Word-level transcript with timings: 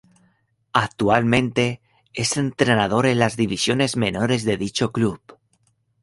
Actualmente 0.73 1.79
es 2.15 2.35
entrenador 2.37 3.05
en 3.05 3.19
las 3.19 3.37
divisiones 3.37 3.97
menores 3.97 4.45
de 4.45 4.57
dicho 4.57 4.91
club. 4.91 5.21